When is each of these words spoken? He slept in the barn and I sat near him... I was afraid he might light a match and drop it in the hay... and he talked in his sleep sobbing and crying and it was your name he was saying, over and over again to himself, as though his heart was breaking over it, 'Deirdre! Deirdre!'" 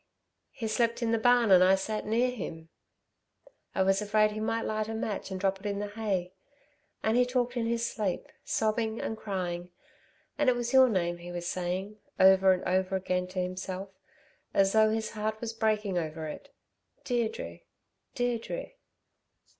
He 0.49 0.67
slept 0.67 1.03
in 1.03 1.11
the 1.11 1.19
barn 1.19 1.51
and 1.51 1.63
I 1.63 1.75
sat 1.75 2.07
near 2.07 2.31
him... 2.31 2.69
I 3.75 3.83
was 3.83 4.01
afraid 4.01 4.31
he 4.31 4.39
might 4.39 4.63
light 4.63 4.87
a 4.87 4.95
match 4.95 5.29
and 5.29 5.39
drop 5.39 5.59
it 5.59 5.67
in 5.67 5.77
the 5.77 5.89
hay... 5.89 6.33
and 7.03 7.15
he 7.17 7.23
talked 7.23 7.55
in 7.55 7.67
his 7.67 7.87
sleep 7.87 8.27
sobbing 8.43 8.99
and 8.99 9.15
crying 9.15 9.69
and 10.39 10.49
it 10.49 10.55
was 10.55 10.73
your 10.73 10.89
name 10.89 11.17
he 11.17 11.31
was 11.31 11.45
saying, 11.45 11.97
over 12.19 12.51
and 12.51 12.63
over 12.63 12.95
again 12.95 13.27
to 13.27 13.39
himself, 13.43 13.89
as 14.55 14.73
though 14.73 14.89
his 14.89 15.11
heart 15.11 15.39
was 15.39 15.53
breaking 15.53 15.99
over 15.99 16.25
it, 16.25 16.49
'Deirdre! 17.03 17.59
Deirdre!'" 18.15 18.71